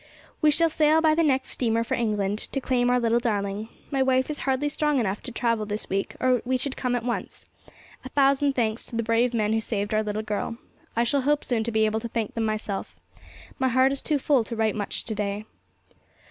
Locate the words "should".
6.57-6.75